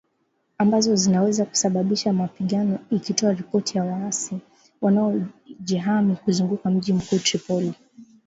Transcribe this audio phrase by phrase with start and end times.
[0.57, 4.37] ambazo zinaweza kusababisha mapigano ikitoa ripoti za waasi
[4.81, 7.73] wanaojihami kuzunguka mji mkuu Tripoli